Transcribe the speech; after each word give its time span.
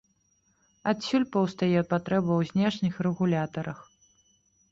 Адсюль 0.91 1.25
паўстае 1.33 1.83
патрэба 1.91 2.31
ў 2.39 2.41
знешніх 2.51 2.93
рэгулятарах. 3.09 3.79